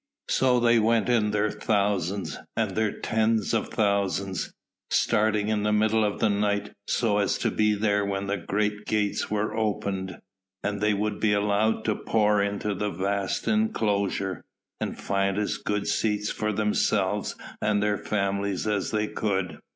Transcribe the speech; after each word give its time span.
So 0.29 0.59
they 0.59 0.79
went 0.79 1.09
in 1.09 1.29
their 1.29 1.51
thousands 1.51 2.39
and 2.57 2.71
their 2.71 2.91
tens 2.91 3.53
of 3.53 3.69
thousands, 3.69 4.51
starting 4.89 5.49
in 5.49 5.61
the 5.61 5.71
middle 5.71 6.03
of 6.03 6.19
the 6.19 6.27
night 6.27 6.73
so 6.87 7.19
as 7.19 7.37
to 7.37 7.51
be 7.51 7.75
there 7.75 8.03
when 8.03 8.25
the 8.25 8.37
great 8.37 8.87
gates 8.87 9.29
were 9.29 9.55
opened, 9.55 10.19
and 10.63 10.81
they 10.81 10.95
would 10.95 11.19
be 11.19 11.33
allowed 11.33 11.85
to 11.85 11.93
pour 11.93 12.41
into 12.41 12.73
the 12.73 12.89
vast 12.89 13.47
enclosure, 13.47 14.43
and 14.79 14.97
find 14.97 15.37
as 15.37 15.57
good 15.57 15.85
seats 15.85 16.31
for 16.31 16.51
themselves 16.51 17.35
and 17.61 17.83
their 17.83 17.99
families 17.99 18.65
as 18.65 18.89
they 18.89 19.05
could. 19.07 19.59